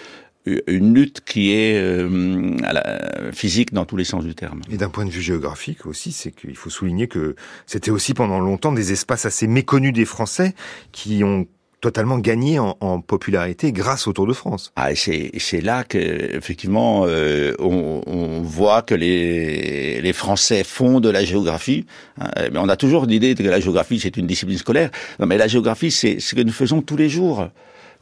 une 0.44 0.94
lutte 0.94 1.20
qui 1.24 1.52
est 1.52 1.76
euh, 1.76 2.56
à 2.64 2.72
la, 2.72 3.32
physique 3.32 3.72
dans 3.72 3.84
tous 3.84 3.96
les 3.96 4.04
sens 4.04 4.24
du 4.24 4.34
terme. 4.34 4.60
Et 4.70 4.76
d'un 4.76 4.88
point 4.88 5.04
de 5.04 5.10
vue 5.10 5.22
géographique 5.22 5.86
aussi, 5.86 6.12
c'est 6.12 6.32
qu'il 6.32 6.56
faut 6.56 6.70
souligner 6.70 7.06
que 7.06 7.36
c'était 7.66 7.90
aussi 7.90 8.14
pendant 8.14 8.40
longtemps 8.40 8.72
des 8.72 8.92
espaces 8.92 9.24
assez 9.24 9.46
méconnus 9.46 9.92
des 9.92 10.04
Français 10.04 10.54
qui 10.90 11.22
ont 11.22 11.46
totalement 11.80 12.18
gagné 12.18 12.60
en, 12.60 12.76
en, 12.80 13.00
popularité 13.00 13.72
grâce 13.72 14.06
au 14.06 14.12
Tour 14.12 14.28
de 14.28 14.32
France. 14.32 14.72
Ah, 14.76 14.94
c'est 14.94 15.32
c'est 15.38 15.60
là 15.60 15.82
que 15.82 15.98
effectivement 15.98 17.04
euh, 17.06 17.54
on, 17.58 18.02
on, 18.06 18.40
voit 18.40 18.82
que 18.82 18.94
les 18.94 20.00
les 20.00 20.12
Français 20.12 20.62
font 20.62 21.00
de 21.00 21.10
la 21.10 21.24
géographie. 21.24 21.84
Hein, 22.20 22.30
mais 22.52 22.58
on 22.58 22.68
a 22.68 22.76
toujours 22.76 23.06
l'idée 23.06 23.34
que 23.34 23.42
la 23.42 23.58
géographie 23.58 23.98
c'est 23.98 24.16
une 24.16 24.28
discipline 24.28 24.58
scolaire. 24.58 24.90
Non, 25.18 25.26
mais 25.26 25.36
la 25.36 25.48
géographie 25.48 25.90
c'est 25.90 26.20
ce 26.20 26.36
que 26.36 26.40
nous 26.40 26.52
faisons 26.52 26.82
tous 26.82 26.96
les 26.96 27.08
jours 27.08 27.48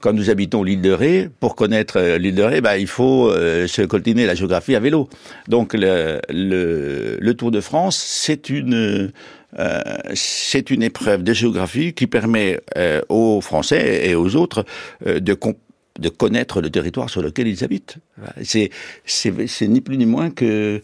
quand 0.00 0.12
nous 0.12 0.30
habitons 0.30 0.62
l'île 0.62 0.80
de 0.80 0.90
Ré, 0.90 1.28
pour 1.40 1.54
connaître 1.54 1.98
euh, 1.98 2.18
l'île 2.18 2.34
de 2.34 2.42
Ré, 2.42 2.60
bah, 2.60 2.78
il 2.78 2.86
faut 2.86 3.28
euh, 3.28 3.66
se 3.66 3.82
coltiner 3.82 4.26
la 4.26 4.34
géographie 4.34 4.74
à 4.74 4.80
vélo. 4.80 5.08
Donc 5.48 5.74
le, 5.74 6.20
le, 6.30 7.18
le 7.20 7.34
Tour 7.34 7.50
de 7.50 7.60
France, 7.60 7.96
c'est 7.96 8.48
une 8.48 9.12
euh, 9.58 9.80
c'est 10.14 10.70
une 10.70 10.82
épreuve 10.82 11.22
de 11.22 11.32
géographie 11.32 11.92
qui 11.92 12.06
permet 12.06 12.60
euh, 12.76 13.00
aux 13.08 13.40
Français 13.40 14.08
et 14.08 14.14
aux 14.14 14.36
autres 14.36 14.64
euh, 15.06 15.18
de 15.20 15.34
de 15.98 16.08
connaître 16.08 16.60
le 16.60 16.70
territoire 16.70 17.10
sur 17.10 17.22
lequel 17.22 17.48
ils 17.48 17.64
habitent. 17.64 17.96
C'est 18.42 18.70
ni 19.62 19.80
plus 19.80 19.96
ni 19.96 20.06
moins 20.06 20.30
que 20.30 20.82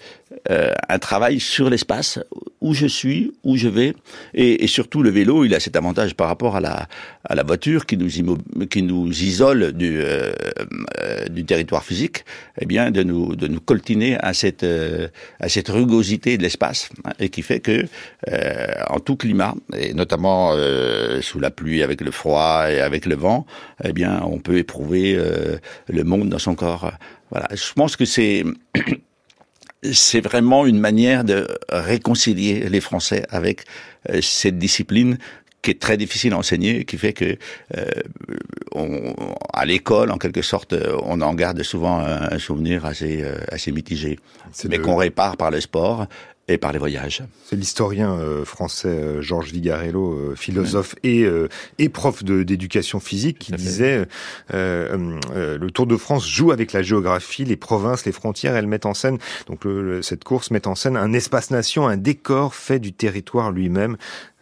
euh, 0.51 0.73
un 0.89 0.99
travail 0.99 1.41
sur 1.41 1.71
l'espace 1.71 2.19
où 2.61 2.75
je 2.75 2.87
suis, 2.87 3.33
où 3.45 3.57
je 3.57 3.69
vais, 3.69 3.95
et, 4.35 4.67
surtout 4.67 5.03
le 5.03 5.11
vélo, 5.11 5.45
il 5.45 5.55
a 5.55 5.61
cet 5.61 5.77
avantage 5.77 6.15
par 6.15 6.27
rapport 6.27 6.57
à 6.57 6.61
la 6.61 6.89
à 7.29 7.35
la 7.35 7.43
voiture 7.43 7.87
qui 7.87 7.97
nous 7.97 8.09
qui 8.67 8.83
nous 8.83 9.09
isole 9.09 9.73
du 9.73 10.01
euh, 10.01 10.33
euh, 11.01 11.27
du 11.27 11.45
territoire 11.45 11.85
physique, 11.85 12.25
eh 12.61 12.67
bien 12.67 12.91
de 12.91 13.03
nous 13.03 13.37
de 13.37 13.47
nous 13.47 13.61
coltiner 13.61 14.17
à 14.19 14.35
cette 14.35 14.67
à 15.41 15.49
cette 15.49 15.69
rugosité 15.69 16.37
de 16.39 16.43
l'espace 16.43 16.91
hein, 17.05 17.13
et 17.21 17.29
qui 17.29 17.43
fait 17.43 17.61
que 17.61 17.87
en 18.89 18.99
tout 18.99 19.17
climat 19.17 19.55
et 19.77 19.95
notamment 19.95 20.55
sous 21.21 21.39
la 21.39 21.51
pluie, 21.51 21.83
avec 21.83 22.01
le 22.01 22.11
froid 22.11 22.67
et 22.69 22.81
avec 22.81 23.07
le 23.07 23.15
vent, 23.15 23.47
eh 23.85 23.93
bien 23.93 24.23
on 24.25 24.39
peut 24.39 24.59
éprouver 24.59 24.96
le 25.05 26.05
monde 26.05 26.29
dans 26.29 26.39
son 26.39 26.55
corps. 26.55 26.93
Voilà, 27.31 27.49
je 27.53 27.73
pense 27.75 27.97
que 27.97 28.05
c'est 28.05 28.45
c'est 29.93 30.21
vraiment 30.21 30.67
une 30.67 30.79
manière 30.79 31.25
de 31.25 31.47
réconcilier 31.71 32.69
les 32.69 32.81
Français 32.81 33.25
avec 33.31 33.65
euh, 34.11 34.21
cette 34.23 34.59
discipline 34.59 35.19
qui 35.63 35.73
est 35.73 35.81
très 35.81 35.97
difficile 35.97 36.33
à 36.33 36.39
enseigner, 36.39 36.85
qui 36.85 36.97
fait 36.97 37.13
que 37.13 37.37
euh, 37.77 37.85
on, 38.73 39.15
à 39.53 39.65
l'école, 39.65 40.13
en 40.13 40.19
quelque 40.19 40.43
sorte, 40.43 40.77
on 41.03 41.21
en 41.21 41.35
garde 41.35 41.61
souvent 41.65 41.99
un, 41.99 42.39
souvenir 42.39 42.87
assez, 42.87 43.23
euh, 43.23 43.39
assez 43.51 43.73
mitigé, 43.73 44.21
mais 44.69 44.79
qu'on 44.79 44.95
répare 44.95 45.37
par 45.37 45.51
le 45.51 45.61
sport 45.61 46.07
et 46.49 46.59
par 46.59 46.73
les 46.73 46.79
voyages. 46.79 47.23
C'est 47.45 47.57
l'historien 47.57 48.13
euh, 48.13 48.45
français 48.45 48.89
euh, 48.89 49.23
Georges 49.23 49.51
Vigarello, 49.51 50.13
euh, 50.13 50.35
philosophe 50.37 50.95
et, 51.03 51.27
et 51.79 51.89
prof 51.89 52.23
d'éducation 52.23 53.01
physique, 53.01 53.39
qui 53.39 53.53
disait 53.53 54.07
le 54.53 55.69
Tour 55.71 55.87
de 55.87 55.97
France 55.97 56.29
joue 56.29 56.53
avec 56.53 56.73
la 56.73 56.83
géographie, 56.83 57.45
les 57.45 57.57
provinces, 57.57 58.05
les 58.05 58.13
frontières. 58.13 58.57
Elles 58.57 58.67
mettent 58.67 58.87
en 58.87 58.95
scène 58.95 59.19
donc 59.47 59.65
cette 60.03 60.25
course 60.25 60.51
met 60.51 60.67
en 60.67 60.75
scène 60.75 60.97
un 60.97 61.13
espace-nation, 61.13 61.87
un 61.87 61.97
décor 61.97 62.55
fait 62.55 62.79
du 62.79 62.93
territoire 62.93 63.51
lui-même. 63.51 63.97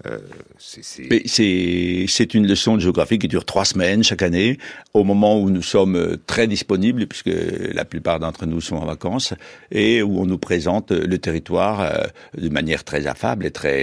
Euh, 0.06 0.18
c'est 0.58 2.34
une 2.34 2.46
leçon 2.46 2.76
de 2.76 2.80
géographie 2.80 3.18
qui 3.18 3.28
dure 3.28 3.44
trois 3.44 3.64
semaines 3.64 4.02
chaque 4.02 4.22
année, 4.22 4.58
au 4.92 5.04
moment 5.04 5.40
où 5.40 5.50
nous 5.50 5.62
sommes 5.62 5.96
euh, 5.96 6.16
très 6.26 6.46
disponibles, 6.46 7.06
puisque 7.06 7.30
la 7.72 7.84
plupart 7.84 8.20
d'entre 8.20 8.46
nous 8.46 8.60
sont 8.60 8.76
en 8.76 8.86
vacances, 8.86 9.34
et 9.70 10.02
où 10.02 10.20
on 10.20 10.26
nous 10.26 10.38
présente 10.38 10.90
le 10.92 11.18
territoire 11.18 11.80
euh, 11.80 12.04
de 12.36 12.48
manière 12.48 12.84
très 12.84 13.06
affable 13.06 13.46
et 13.46 13.50
très 13.50 13.74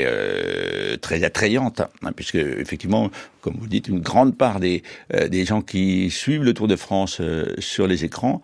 très 1.02 1.24
attrayante, 1.24 1.82
hein, 1.82 2.12
puisque 2.16 2.36
effectivement, 2.36 3.10
comme 3.42 3.56
vous 3.60 3.68
dites, 3.68 3.88
une 3.88 4.00
grande 4.00 4.38
part 4.38 4.60
des 4.60 4.84
des 5.30 5.46
gens 5.46 5.62
qui 5.62 6.10
suivent 6.10 6.44
le 6.44 6.54
Tour 6.54 6.68
de 6.68 6.76
France 6.76 7.22
sur 7.60 7.88
les 7.88 8.04
écrans 8.04 8.42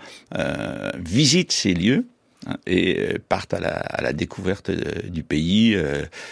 visitent 0.97 1.51
ces 1.51 1.73
lieux 1.73 2.05
hein, 2.45 2.57
et 2.65 3.17
partent 3.29 3.53
à 3.53 3.59
la, 3.59 3.69
à 3.69 4.01
la 4.01 4.13
découverte 4.13 4.71
du 4.71 5.23
pays 5.23 5.77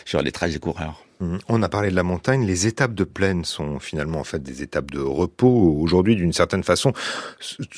sur 0.05 0.21
les 0.21 0.31
traces 0.31 0.53
des 0.53 0.59
coureurs. 0.59 1.04
Mhm. 1.19 1.39
On 1.48 1.63
a 1.63 1.69
parlé 1.69 1.89
de 1.89 1.95
la 1.95 2.03
montagne. 2.03 2.45
Les 2.45 2.67
étapes 2.67 2.93
de 2.93 3.03
plaine 3.03 3.45
sont 3.45 3.79
finalement 3.79 4.19
en 4.19 4.24
fait 4.24 4.41
des 4.43 4.62
étapes 4.62 4.91
de 4.91 5.00
repos. 5.00 5.77
Aujourd'hui, 5.79 6.15
d'une 6.15 6.34
certaine 6.34 6.63
façon, 6.63 6.91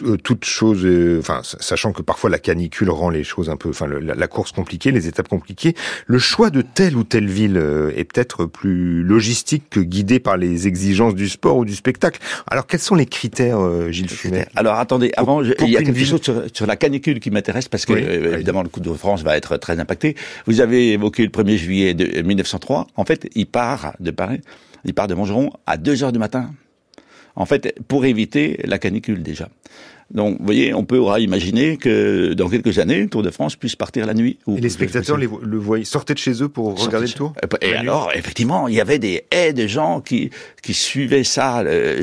euh, 0.03 0.17
toute 0.17 0.45
chose, 0.45 0.85
euh, 0.85 1.19
enfin, 1.19 1.41
sachant 1.43 1.91
que 1.91 2.01
parfois 2.01 2.29
la 2.29 2.39
canicule 2.39 2.89
rend 2.89 3.09
les 3.09 3.23
choses 3.23 3.49
un 3.49 3.55
peu, 3.55 3.69
enfin, 3.69 3.87
la, 3.87 4.27
course 4.27 4.51
compliquée, 4.51 4.91
les 4.91 5.07
étapes 5.07 5.27
compliquées. 5.27 5.75
Le 6.07 6.17
choix 6.19 6.49
de 6.49 6.61
telle 6.61 6.97
ou 6.97 7.03
telle 7.03 7.27
ville 7.27 7.57
euh, 7.57 7.91
est 7.95 8.05
peut-être 8.05 8.45
plus 8.45 9.03
logistique 9.03 9.65
que 9.69 9.79
guidé 9.79 10.19
par 10.19 10.37
les 10.37 10.67
exigences 10.67 11.15
du 11.15 11.29
sport 11.29 11.57
ou 11.57 11.65
du 11.65 11.75
spectacle. 11.75 12.19
Alors, 12.47 12.65
quels 12.65 12.79
sont 12.79 12.95
les 12.95 13.05
critères, 13.05 13.91
Gilles 13.91 14.09
Fumet 14.09 14.47
Alors, 14.55 14.75
attendez, 14.75 15.11
avant, 15.15 15.43
il 15.43 15.69
y 15.69 15.77
a 15.77 15.83
quelque 15.83 16.03
chose 16.03 16.21
sur, 16.53 16.67
la 16.67 16.75
canicule 16.75 17.19
qui 17.19 17.31
m'intéresse 17.31 17.67
parce 17.69 17.85
que 17.85 17.93
évidemment 17.93 18.63
le 18.63 18.69
coup 18.69 18.79
de 18.79 18.91
France 18.93 19.23
va 19.23 19.37
être 19.37 19.57
très 19.57 19.79
impacté. 19.79 20.15
Vous 20.47 20.59
avez 20.59 20.93
évoqué 20.93 21.23
le 21.23 21.29
1er 21.29 21.55
juillet 21.55 21.93
de 21.93 22.21
1903. 22.21 22.87
En 22.95 23.05
fait, 23.05 23.26
il 23.35 23.45
part 23.45 23.95
de 23.99 24.11
Paris, 24.11 24.41
il 24.85 24.93
part 24.93 25.07
de 25.07 25.13
Montgeron 25.13 25.51
à 25.65 25.77
2 25.77 26.03
heures 26.03 26.11
du 26.11 26.19
matin. 26.19 26.51
En 27.35 27.45
fait, 27.45 27.79
pour 27.87 28.05
éviter 28.05 28.59
la 28.65 28.79
canicule 28.79 29.21
déjà. 29.21 29.49
Donc, 30.09 30.39
vous 30.39 30.45
voyez, 30.45 30.73
on 30.73 30.85
peut 30.85 31.01
imaginer 31.19 31.77
que 31.77 32.33
dans 32.33 32.49
quelques 32.49 32.79
années, 32.79 33.01
le 33.01 33.09
Tour 33.09 33.23
de 33.23 33.29
France 33.29 33.57
puisse 33.57 33.75
partir 33.75 34.05
la 34.05 34.13
nuit. 34.13 34.39
Et 34.47 34.61
les 34.61 34.69
spectateurs 34.69 35.17
les, 35.17 35.27
le 35.41 35.57
voyaient, 35.57 35.83
sortaient 35.83 36.13
de 36.13 36.19
chez 36.19 36.41
eux 36.41 36.47
pour 36.47 36.79
regarder 36.81 37.07
le 37.07 37.13
Tour 37.13 37.33
Et 37.61 37.73
alors, 37.73 38.11
effectivement, 38.15 38.67
il 38.67 38.75
y 38.75 38.81
avait 38.81 38.99
des 38.99 39.25
haies 39.31 39.53
de 39.53 39.67
gens 39.67 39.99
qui, 39.99 40.29
qui 40.63 40.73
suivaient 40.73 41.25
ça 41.25 41.59
euh, 41.59 42.01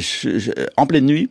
en 0.76 0.87
pleine 0.87 1.07
nuit 1.07 1.31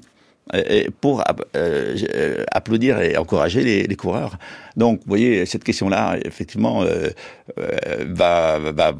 pour 1.01 1.23
euh, 1.55 2.43
applaudir 2.51 2.99
et 2.99 3.17
encourager 3.17 3.87
les, 3.87 3.95
coureurs. 3.95 4.37
Donc, 4.75 4.99
vous 4.99 5.09
voyez, 5.09 5.45
cette 5.45 5.63
question-là, 5.63 6.17
effectivement, 6.25 6.83
euh, 6.83 7.09
euh, 7.59 8.05
va, 8.07 8.93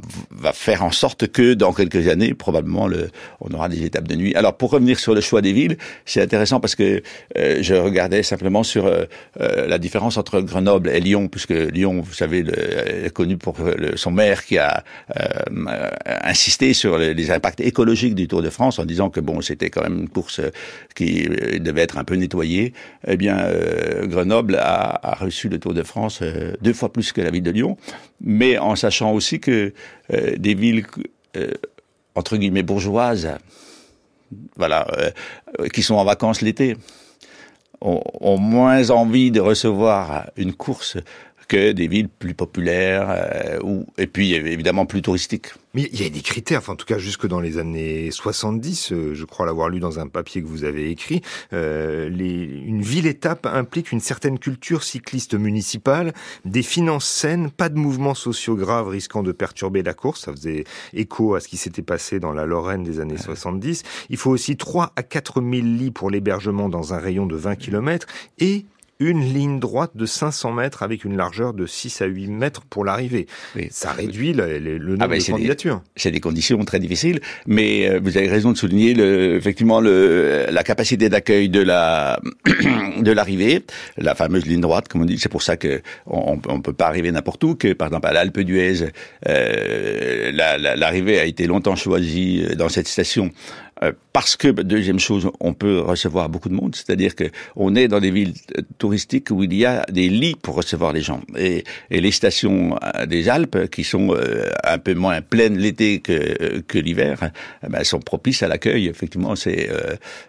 faire 0.54 0.84
en 0.84 0.92
sorte 0.92 1.28
que 1.28 1.54
dans 1.54 1.72
quelques 1.72 2.08
années, 2.08 2.34
probablement, 2.34 2.88
le, 2.88 3.10
on 3.40 3.54
aura 3.54 3.70
des 3.70 3.84
étapes 3.84 4.08
de 4.08 4.16
nuit. 4.16 4.36
Alors, 4.36 4.58
pour 4.58 4.72
revenir 4.72 5.00
sur 5.00 5.16
le 5.16 5.22
choix 5.22 5.42
des 5.42 5.54
villes, 5.54 5.78
c'est 6.06 6.22
intéressant 6.22 6.60
parce 6.60 6.76
que 6.76 7.02
euh, 7.38 7.60
je 7.62 7.74
regardais 7.74 8.22
simplement 8.22 8.64
sur 8.64 8.86
euh, 8.86 9.06
la 9.36 9.78
différence 9.78 10.18
entre 10.18 10.42
Grenoble 10.42 10.90
et 10.90 11.00
Lyon, 11.00 11.30
puisque 11.30 11.52
Lyon, 11.52 12.02
vous 12.02 12.14
savez, 12.14 12.44
est 13.06 13.14
connu 13.14 13.38
pour 13.38 13.56
son 13.96 14.12
maire 14.12 14.46
qui 14.46 14.58
a 14.58 14.84
insisté 16.06 16.74
sur 16.74 16.98
les, 16.98 17.32
impacts 17.32 17.62
écologiques 17.62 18.16
du 18.16 18.28
Tour 18.28 18.42
de 18.42 18.50
France 18.50 18.80
en 18.80 18.86
disant 18.86 19.10
que 19.10 19.22
bon, 19.22 19.40
c'était 19.42 19.70
quand 19.70 19.84
même 19.84 20.00
une 20.00 20.10
course 20.10 20.42
qui 20.96 21.30
devait 21.60 21.82
être 21.82 21.98
un 21.98 22.04
peu 22.04 22.16
nettoyée. 22.16 22.74
Eh 23.08 23.18
bien, 23.18 23.48
Grenoble 24.04 24.58
a, 24.60 25.18
reçu 25.20 25.50
le 25.50 25.60
Tour 25.60 25.74
de 25.74 25.84
France 25.84 26.20
euh, 26.22 26.54
deux 26.62 26.74
fois 26.74 26.92
plus 26.92 27.12
que 27.12 27.22
la 27.22 27.32
ville 27.32 27.44
de 27.44 27.52
Lyon, 27.52 27.78
mais 28.22 28.58
en 28.58 28.76
sachant 28.76 29.12
aussi 29.12 29.40
que 29.40 29.74
euh, 30.12 30.36
des 30.38 30.54
villes 30.54 30.86
euh, 31.38 31.52
entre 32.16 32.38
guillemets 32.38 32.64
bourgeoises, 32.64 33.30
voilà, 34.56 34.88
qui 35.74 35.84
sont 35.84 35.96
en 35.96 36.06
vacances 36.06 36.42
l'été, 36.42 36.76
ont, 37.82 38.38
moins 38.38 38.90
envie 38.90 39.30
de 39.30 39.40
recevoir 39.40 40.32
une 40.38 40.54
course 40.54 40.98
que 41.54 41.72
des 41.72 41.88
villes 41.88 42.10
plus 42.10 42.34
populaires 42.34 43.08
euh, 43.10 43.60
ou 43.62 43.86
et 44.00 44.08
puis 44.08 44.34
évidemment 44.34 44.88
plus 44.88 45.04
touristiques. 45.04 45.50
Mais 45.76 45.88
il 45.94 46.02
y 46.02 46.06
a 46.06 46.10
des 46.10 46.22
critères, 46.22 46.60
enfin, 46.60 46.74
en 46.74 46.76
tout 46.76 46.86
cas 46.86 46.98
jusque 46.98 47.28
dans 47.28 47.40
les 47.40 47.60
années 47.60 48.10
70, 48.10 48.92
euh, 48.92 49.14
je 49.14 49.26
crois 49.26 49.46
l'avoir 49.46 49.70
lu 49.70 49.80
dans 49.80 50.00
un 50.00 50.08
papier 50.08 50.42
que 50.42 50.48
vous 50.48 50.64
avez 50.64 50.90
écrit, 50.90 51.22
euh, 51.52 52.10
les, 52.10 52.44
une 52.44 52.82
ville-étape 52.82 53.46
implique 53.46 53.92
une 53.92 54.00
certaine 54.00 54.40
culture 54.40 54.84
cycliste 54.84 55.36
municipale, 55.36 56.14
des 56.44 56.64
finances 56.64 57.08
saines, 57.08 57.52
pas 57.52 57.70
de 57.70 57.78
mouvements 57.78 58.16
sociaux 58.16 58.56
graves 58.56 58.88
risquant 58.88 59.22
de 59.22 59.32
perturber 59.32 59.84
la 59.84 59.94
course, 59.94 60.22
ça 60.22 60.32
faisait 60.32 60.64
écho 60.94 61.36
à 61.36 61.40
ce 61.40 61.48
qui 61.48 61.58
s'était 61.58 61.84
passé 61.84 62.20
dans 62.20 62.34
la 62.34 62.48
Lorraine 62.48 62.84
des 62.84 63.00
années 63.00 63.18
70. 63.18 63.84
Il 64.10 64.18
faut 64.18 64.32
aussi 64.32 64.58
3 64.58 64.94
à 64.96 65.04
4 65.04 65.42
000 65.42 65.52
lits 65.52 65.92
pour 65.92 66.10
l'hébergement 66.10 66.68
dans 66.68 66.96
un 66.96 66.98
rayon 66.98 67.28
de 67.28 67.36
20 67.36 67.58
km 67.58 68.08
et 68.40 68.66
une 69.00 69.22
ligne 69.22 69.60
droite 69.60 69.92
de 69.96 70.06
500 70.06 70.52
mètres 70.52 70.84
avec 70.84 71.04
une 71.04 71.18
largeur 71.18 71.54
de 71.54 71.66
6 71.66 72.02
à 72.02 72.06
8 72.06 72.28
mètres 72.28 72.62
pour 72.70 72.86
l'arrivée. 72.86 73.28
Ça 73.70 73.92
réduit 73.92 74.34
le, 74.34 74.60
le 74.60 74.78
nombre 74.80 74.98
ah 75.02 75.08
ben, 75.08 75.20
de 75.20 75.26
candidatures. 75.26 75.82
C'est 75.96 76.12
des 76.12 76.20
conditions 76.20 76.64
très 76.66 76.80
difficiles, 76.80 77.20
mais 77.46 77.90
euh, 77.90 78.00
vous 78.02 78.18
avez 78.18 78.28
raison 78.28 78.52
de 78.52 78.58
souligner 78.58 78.94
le, 78.94 79.36
effectivement 79.36 79.82
le, 79.82 80.46
la 80.50 80.64
capacité 80.64 81.10
d'accueil 81.10 81.50
de 81.50 81.62
la 81.62 82.20
de 83.00 83.12
l'arrivée, 83.12 83.66
la 83.98 84.16
fameuse 84.16 84.46
ligne 84.46 84.62
droite, 84.62 84.88
comme 84.88 85.02
on 85.02 85.06
dit. 85.06 85.18
C'est 85.18 85.30
pour 85.30 85.42
ça 85.42 85.58
que 85.58 85.82
on, 86.06 86.40
on 86.48 86.62
peut 86.62 86.74
pas 86.74 86.88
arriver 86.88 87.12
n'importe 87.12 87.44
où. 87.44 87.56
Que 87.56 87.74
par 87.74 87.88
exemple 87.88 88.08
à 88.08 88.14
l'Alpe 88.14 88.40
d'Huez, 88.40 88.90
euh, 89.28 90.32
l'arrivée 90.32 91.20
a 91.20 91.26
été 91.26 91.48
longtemps 91.48 91.76
choisie 91.76 92.46
dans 92.58 92.70
cette 92.70 92.88
station 92.88 93.26
euh, 93.26 93.63
parce 94.14 94.36
que 94.36 94.48
deuxième 94.48 95.00
chose, 95.00 95.30
on 95.40 95.54
peut 95.54 95.80
recevoir 95.80 96.30
beaucoup 96.30 96.50
de 96.50 96.54
monde, 96.54 96.76
c'est-à-dire 96.76 97.16
que 97.16 97.26
on 97.56 97.76
est 97.76 97.88
dans 97.88 98.00
des 98.00 98.12
villes 98.12 98.34
touristiques 98.78 99.30
où 99.32 99.44
il 99.44 99.54
y 99.54 99.66
a 99.66 99.86
des 99.92 100.10
lits 100.10 100.36
pour 100.42 100.56
recevoir 100.56 100.94
les 100.94 101.02
gens 101.02 101.22
et, 101.38 101.64
et 101.90 102.00
les 102.00 102.12
stations 102.12 102.78
euh, 102.84 103.06
des 103.06 103.30
Alpes 103.30 103.70
qui 103.70 103.84
sont 103.84 104.14
euh, 104.14 104.50
un 104.64 104.78
peu 104.78 104.94
moins 104.94 105.22
pleines 105.22 105.58
l'été 105.58 106.00
que, 106.00 106.60
que 106.62 106.78
l'hiver, 106.78 107.32
eh 107.64 107.70
ben, 107.70 107.84
sont 107.84 108.00
propices 108.00 108.44
à 108.44 108.48
l'accueil. 108.48 108.88
Effectivement, 108.88 109.36
c'est 109.36 109.70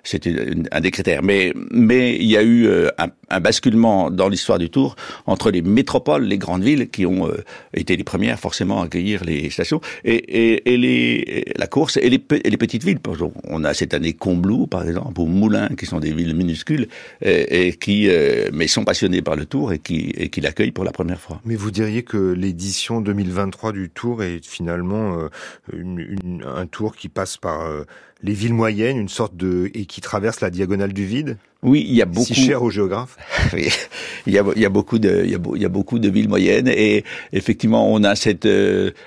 c'est 0.02 0.26
un 0.72 0.80
des 0.80 0.90
critères. 0.90 1.22
Mais 1.22 1.52
mais 1.70 2.16
il 2.16 2.26
y 2.26 2.36
a 2.36 2.42
eu 2.42 2.68
un, 2.98 3.08
un 3.34 3.40
basculement 3.40 4.10
dans 4.10 4.28
l'histoire 4.28 4.58
du 4.58 4.70
Tour 4.70 4.96
entre 5.26 5.50
les 5.50 5.62
métropoles, 5.62 6.24
les 6.24 6.38
grandes 6.38 6.62
villes 6.62 6.88
qui 6.88 7.06
ont 7.06 7.28
été 7.74 7.96
les 7.96 8.04
premières 8.04 8.38
forcément 8.38 8.80
à 8.80 8.86
accueillir 8.86 9.24
les 9.24 9.50
stations 9.50 9.80
et, 10.04 10.14
et, 10.14 10.72
et 10.72 10.76
les 10.76 11.44
la 11.56 11.66
course 11.66 11.96
et 11.96 12.08
les, 12.08 12.22
et 12.44 12.50
les 12.50 12.56
petites 12.56 12.84
villes. 12.84 12.98
On 13.44 13.64
a 13.64 13.74
cette 13.74 13.94
année 13.94 14.12
Combloux, 14.12 14.66
par 14.66 14.86
exemple, 14.86 15.20
ou 15.20 15.26
Moulins, 15.26 15.68
qui 15.78 15.86
sont 15.86 16.00
des 16.00 16.12
villes 16.12 16.34
minuscules, 16.34 16.88
et, 17.22 17.72
qui, 17.74 18.08
euh, 18.08 18.50
mais 18.52 18.66
sont 18.66 18.84
passionnés 18.84 19.22
par 19.22 19.36
le 19.36 19.46
Tour 19.46 19.72
et 19.72 19.78
qui, 19.78 20.12
et 20.16 20.28
qui 20.28 20.40
l'accueillent 20.40 20.72
pour 20.72 20.84
la 20.84 20.92
première 20.92 21.20
fois. 21.20 21.40
Mais 21.44 21.56
vous 21.56 21.70
diriez 21.70 22.02
que 22.02 22.32
l'édition 22.32 23.00
2023 23.00 23.72
du 23.72 23.90
Tour 23.90 24.22
est 24.22 24.44
finalement 24.44 25.18
euh, 25.18 25.28
une, 25.72 26.44
un 26.44 26.66
Tour 26.66 26.96
qui 26.96 27.08
passe 27.08 27.36
par 27.36 27.62
euh, 27.62 27.84
les 28.24 28.32
villes 28.32 28.54
moyennes, 28.54 28.98
une 28.98 29.08
sorte 29.08 29.36
de 29.36 29.70
et 29.74 29.84
qui 29.84 30.00
traverse 30.00 30.40
la 30.40 30.50
diagonale 30.50 30.92
du 30.92 31.04
vide. 31.04 31.36
Oui, 31.62 31.84
il 31.86 31.94
y 31.94 32.02
a 32.02 32.06
beaucoup. 32.06 32.26
Si 32.26 32.34
cher 32.34 32.62
aux 32.62 32.70
géographes. 32.70 33.16
oui, 33.52 33.68
il 34.26 34.32
y 34.32 34.38
a, 34.38 34.44
il 34.56 34.62
y 34.62 34.66
a 34.66 34.70
beaucoup 34.70 34.98
de, 34.98 35.22
il 35.24 35.30
y 35.30 35.34
a, 35.34 35.38
il 35.54 35.62
y 35.62 35.64
a 35.64 35.68
beaucoup 35.68 35.98
de 35.98 36.08
villes 36.08 36.28
moyennes 36.28 36.68
et 36.68 37.04
effectivement, 37.32 37.92
on 37.92 38.02
a 38.02 38.16
cette 38.16 38.48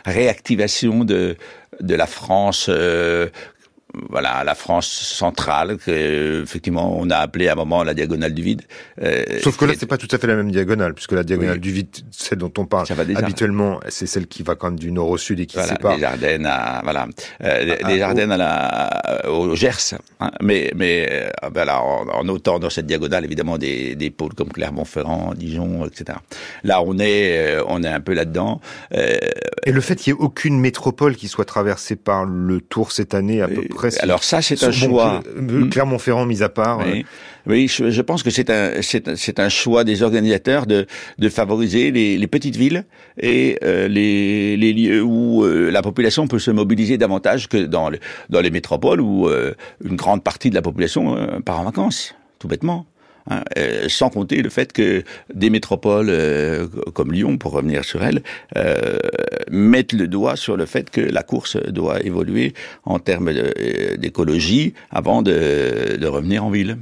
réactivation 0.05 1.03
de 1.03 1.35
de 1.81 1.95
la 1.95 2.07
France 2.07 2.67
euh, 2.69 3.27
voilà, 4.09 4.43
la 4.43 4.55
France 4.55 4.87
centrale, 4.87 5.77
que 5.77 6.43
effectivement 6.43 6.97
on 6.99 7.09
a 7.09 7.17
appelé 7.17 7.47
à 7.47 7.53
un 7.53 7.55
moment 7.55 7.83
la 7.83 7.93
diagonale 7.93 8.33
du 8.33 8.41
vide. 8.41 8.61
Euh, 9.01 9.23
Sauf 9.41 9.57
que 9.57 9.65
là, 9.65 9.73
c'est 9.77 9.85
pas 9.85 9.97
tout 9.97 10.07
à 10.11 10.17
fait 10.17 10.27
la 10.27 10.35
même 10.35 10.51
diagonale, 10.51 10.93
puisque 10.93 11.13
la 11.13 11.23
diagonale 11.23 11.59
du 11.59 11.71
vide, 11.71 11.87
celle 12.11 12.39
dont 12.39 12.51
on 12.57 12.65
parle 12.65 12.85
habituellement, 13.15 13.79
c'est 13.87 14.05
celle 14.05 14.27
qui 14.27 14.43
va 14.43 14.55
quand 14.55 14.67
même 14.71 14.79
du 14.79 14.91
nord 14.91 15.09
au 15.09 15.17
sud 15.17 15.39
et 15.39 15.45
qui 15.45 15.55
voilà, 15.55 15.69
sépare. 15.69 15.97
Les 15.97 16.03
Ardennes 16.03 16.45
à 16.45 16.81
voilà, 16.83 17.07
euh, 17.43 17.63
les, 17.63 17.77
ah, 17.81 18.05
ah, 18.05 18.07
Ardennes 18.07 18.31
à 18.31 18.37
la, 18.37 19.29
au 19.29 19.55
Gers, 19.55 19.95
hein, 20.19 20.31
mais 20.41 20.71
mais 20.75 21.07
euh, 21.09 21.49
ben 21.49 21.67
en, 21.69 22.07
en, 22.09 22.27
autant 22.27 22.59
dans 22.59 22.69
cette 22.69 22.85
diagonale 22.85 23.23
évidemment 23.23 23.57
des, 23.57 23.95
des 23.95 24.09
pôles 24.09 24.33
comme 24.33 24.49
Clermont-Ferrand, 24.49 25.33
Dijon, 25.35 25.85
etc. 25.85 26.19
Là, 26.63 26.81
on 26.81 26.99
est 26.99 27.37
euh, 27.37 27.63
on 27.67 27.83
est 27.83 27.87
un 27.87 28.01
peu 28.01 28.13
là-dedans. 28.13 28.59
Euh, 29.67 29.69
et 29.69 29.71
le 29.73 29.81
fait 29.81 29.95
qu'il 29.95 30.13
n'y 30.13 30.19
ait 30.19 30.23
aucune 30.23 30.59
métropole 30.59 31.15
qui 31.15 31.27
soit 31.27 31.45
traversée 31.45 31.95
par 31.95 32.25
le 32.25 32.61
Tour 32.61 32.91
cette 32.91 33.13
année 33.13 33.41
à 33.41 33.47
peu 33.47 33.63
près 33.63 33.97
alors 33.99 34.23
ça, 34.23 34.41
c'est 34.41 34.63
un 34.63 34.71
choix. 34.71 35.21
Clermont-Ferrand 35.71 36.25
mis 36.25 36.43
à 36.43 36.49
part. 36.49 36.79
Oui. 36.85 37.05
Oui, 37.45 37.67
je, 37.69 38.01
pense 38.01 38.23
que 38.23 38.29
c'est 38.29 38.49
un, 38.49 38.81
c'est 38.81 39.39
un 39.39 39.47
choix 39.47 39.85
des 39.85 40.03
organisateurs 40.03 40.65
de, 40.65 40.85
de 41.17 41.29
favoriser 41.29 41.91
les, 41.91 42.17
les 42.17 42.27
petites 42.27 42.57
villes 42.57 42.83
et 43.17 43.57
euh, 43.63 43.87
les, 43.87 44.57
les 44.57 44.73
lieux 44.73 45.01
où 45.01 45.45
euh, 45.45 45.69
la 45.69 45.81
population 45.81 46.27
peut 46.27 46.39
se 46.39 46.51
mobiliser 46.51 46.97
davantage 46.97 47.47
que 47.47 47.57
dans, 47.57 47.89
dans 48.29 48.41
les 48.41 48.49
métropoles 48.49 48.99
où 48.99 49.29
euh, 49.29 49.53
une 49.81 49.95
grande 49.95 50.23
partie 50.23 50.49
de 50.49 50.55
la 50.55 50.61
population 50.61 51.15
part 51.45 51.61
en 51.61 51.63
vacances, 51.63 52.15
tout 52.39 52.49
bêtement. 52.49 52.85
Hein, 53.29 53.43
euh, 53.57 53.89
sans 53.89 54.09
compter 54.09 54.41
le 54.41 54.49
fait 54.49 54.71
que 54.71 55.03
des 55.33 55.49
métropoles 55.49 56.09
euh, 56.09 56.67
comme 56.93 57.11
Lyon, 57.11 57.37
pour 57.37 57.51
revenir 57.51 57.83
sur 57.83 58.03
elle, 58.03 58.23
euh, 58.55 58.97
mettent 59.51 59.93
le 59.93 60.07
doigt 60.07 60.37
sur 60.37 60.55
le 60.55 60.65
fait 60.65 60.89
que 60.89 61.01
la 61.01 61.23
course 61.23 61.57
doit 61.57 62.01
évoluer 62.01 62.53
en 62.85 62.99
termes 62.99 63.33
d'écologie 63.97 64.73
avant 64.91 65.21
de, 65.21 65.97
de 65.99 66.07
revenir 66.07 66.45
en 66.45 66.49
ville. 66.49 66.77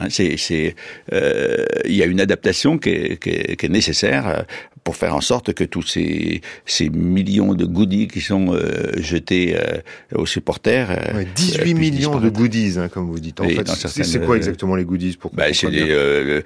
Hein, 0.00 0.06
c'est, 0.08 0.36
c'est, 0.36 0.74
euh, 1.12 1.64
il 1.84 1.94
y 1.94 2.02
a 2.02 2.06
une 2.06 2.20
adaptation 2.20 2.78
qui 2.78 2.90
est, 2.90 3.22
qui 3.22 3.30
est, 3.30 3.56
qui 3.56 3.66
est 3.66 3.70
nécessaire 3.70 4.44
pour 4.84 4.96
faire 4.96 5.14
en 5.14 5.20
sorte 5.20 5.52
que 5.52 5.64
tous 5.64 5.82
ces, 5.82 6.40
ces 6.64 6.88
millions 6.88 7.54
de 7.54 7.64
goodies 7.64 8.08
qui 8.08 8.20
sont 8.20 8.52
euh, 8.52 8.92
jetés 8.96 9.56
euh, 9.56 9.78
aux 10.14 10.26
supporters. 10.26 10.90
Euh, 10.90 11.18
ouais, 11.18 11.28
18 11.34 11.74
millions 11.74 12.18
de 12.18 12.28
goodies, 12.28 12.78
hein, 12.78 12.88
comme 12.88 13.06
vous 13.06 13.20
dites. 13.20 13.40
En 13.40 13.48
fait, 13.48 13.68
c'est 13.68 14.24
quoi 14.24 14.36
exactement 14.36 14.76
les 14.76 14.84
goodies 14.84 15.16
pour 15.16 15.32
bah, 15.34 15.52
C'est 15.52 15.70
des, 15.70 16.42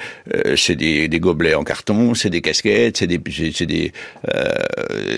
c'est 0.57 0.77
des, 0.77 1.09
des, 1.09 1.21
gobelets 1.21 1.55
en 1.55 1.65
carton, 1.65 2.15
c'est 2.15 2.31
des 2.31 2.41
casquettes, 2.41 2.97
c'est 2.99 3.07
des, 3.07 3.21
c'est 3.55 3.67
des, 3.67 3.93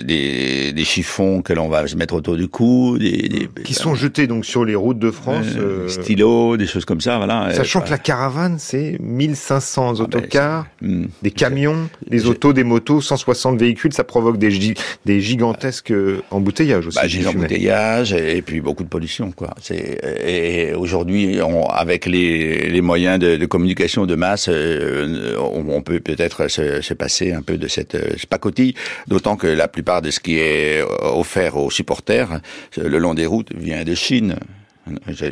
des, 0.03 0.73
des, 0.73 0.85
chiffons 0.85 1.43
que 1.43 1.53
l'on 1.53 1.69
va 1.69 1.87
se 1.87 1.97
mettre 1.97 2.15
autour 2.15 2.37
du 2.37 2.49
cou, 2.49 2.99
des, 2.99 3.29
des 3.29 3.49
qui 3.65 3.75
sont 3.75 3.95
jetés 3.95 4.27
donc 4.27 4.45
sur 4.45 4.65
les 4.65 4.75
routes 4.75 4.99
de 4.99 5.11
France. 5.11 5.47
stylos, 5.89 6.57
des 6.57 6.67
choses 6.67 6.85
comme 6.85 7.01
ça, 7.01 7.17
voilà. 7.17 7.53
Sachant 7.55 7.81
que 7.81 7.91
la 7.91 7.99
caravane, 8.27 8.59
c'est 8.59 8.97
1500 9.01 9.95
ah, 9.99 10.03
autocars, 10.03 10.67
ben, 10.81 11.09
des 11.23 11.31
camions, 11.31 11.89
des 12.09 12.27
autos, 12.27 12.53
des 12.53 12.65
motos 12.65 13.01
160 13.01 13.59
véhicules, 13.59 13.93
ça 13.93 14.05
provoque 14.05 14.39
des, 14.39 14.75
des 15.05 15.21
gigantesques 15.21 15.93
euh, 15.93 16.23
embouteillages 16.31 16.89
aussi. 16.89 16.99
Bah, 16.99 17.07
des 17.07 17.27
embouteillages 17.27 18.13
et, 18.13 18.43
puis 18.43 18.61
beaucoup 18.61 18.83
de 18.83 18.89
pollution, 18.89 19.31
quoi. 19.33 19.55
Et 19.71 20.73
aujourd'hui, 20.75 21.39
avec 21.71 22.07
les, 22.07 22.69
les 22.69 22.81
moyens 22.81 23.19
de, 23.19 23.37
de, 23.37 23.47
communication 23.47 24.07
de 24.07 24.15
masse, 24.15 24.49
euh, 24.49 25.37
on, 25.39 25.65
on, 25.69 25.83
peut 25.83 26.01
peut-être 26.01 26.49
se, 26.49 26.81
se, 26.81 26.95
passer 26.95 27.33
un 27.33 27.43
peu 27.43 27.59
de 27.59 27.69
cette 27.69 27.95
euh, 27.95 28.15
pacotille. 28.29 28.75
D'autant 29.07 29.37
que 29.37 29.47
la 29.47 29.69
plupart 29.69 30.03
de 30.03 30.11
ce 30.11 30.21
qui 30.21 30.39
est 30.39 30.83
offert 31.03 31.57
aux 31.57 31.71
supporters 31.71 32.41
le 32.77 32.99
long 32.99 33.15
des 33.15 33.27
routes 33.27 33.53
vient 33.55 33.85
de 33.85 33.95
Chine. 33.95 34.37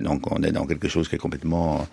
Donc 0.01 0.31
on 0.33 0.43
est 0.43 0.53
dans 0.53 0.67
quelque 0.67 0.89
chose 0.89 1.09
qui 1.09 1.15
est 1.15 1.19
complètement 1.19 1.87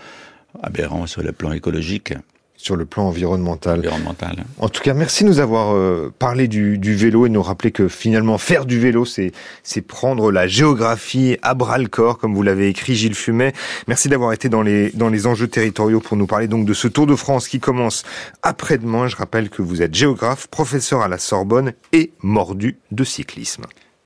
aberrant 0.61 1.07
sur 1.07 1.23
le 1.23 1.31
plan 1.31 1.51
écologique 1.51 2.13
sur 2.61 2.75
le 2.75 2.85
plan 2.85 3.07
environnemental. 3.07 3.79
environnemental. 3.79 4.45
En 4.59 4.69
tout 4.69 4.83
cas, 4.83 4.93
merci 4.93 5.23
de 5.23 5.29
nous 5.29 5.39
avoir 5.39 5.73
euh, 5.73 6.13
parlé 6.19 6.47
du, 6.47 6.77
du, 6.77 6.95
vélo 6.95 7.25
et 7.25 7.29
nous 7.29 7.41
rappeler 7.41 7.71
que 7.71 7.87
finalement 7.87 8.37
faire 8.37 8.65
du 8.65 8.79
vélo, 8.79 9.03
c'est 9.03 9.31
c'est 9.63 9.81
prendre 9.81 10.31
la 10.31 10.47
géographie 10.47 11.37
à 11.41 11.55
bras 11.55 11.79
le 11.79 11.87
corps, 11.87 12.19
comme 12.19 12.35
vous 12.35 12.43
l'avez 12.43 12.67
écrit 12.67 12.93
Gilles 12.93 13.15
Fumet. 13.15 13.53
Merci 13.87 14.09
d'avoir 14.09 14.31
été 14.31 14.47
dans 14.47 14.61
les 14.61 14.91
dans 14.91 15.09
les 15.09 15.25
enjeux 15.25 15.47
territoriaux 15.47 16.01
pour 16.01 16.17
nous 16.17 16.27
parler 16.27 16.47
donc 16.47 16.65
de 16.65 16.73
ce 16.73 16.87
Tour 16.87 17.07
de 17.07 17.15
France 17.15 17.47
qui 17.47 17.59
commence 17.59 18.03
après-demain. 18.43 19.07
Je 19.07 19.15
rappelle 19.15 19.49
que 19.49 19.63
vous 19.63 19.81
êtes 19.81 19.95
géographe, 19.95 20.47
professeur 20.47 21.01
à 21.01 21.07
la 21.07 21.17
Sorbonne 21.17 21.73
et 21.93 22.11
mordu 22.21 22.77
de 22.91 23.03
cyclisme. 23.03 23.63